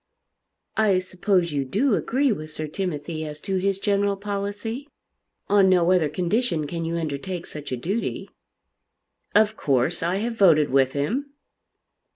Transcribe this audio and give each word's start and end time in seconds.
"I 0.77 0.97
suppose 0.97 1.51
you 1.51 1.63
do 1.63 1.93
agree 1.93 2.31
with 2.31 2.49
Sir 2.49 2.65
Timothy 2.65 3.23
as 3.23 3.39
to 3.41 3.57
his 3.57 3.77
general 3.77 4.17
policy? 4.17 4.89
On 5.47 5.69
no 5.69 5.91
other 5.91 6.09
condition 6.09 6.65
can 6.65 6.85
you 6.85 6.97
undertake 6.97 7.45
such 7.45 7.71
a 7.71 7.77
duty." 7.77 8.27
"Of 9.35 9.55
course 9.55 10.01
I 10.01 10.15
have 10.15 10.33
voted 10.35 10.71
with 10.71 10.93
him." 10.93 11.33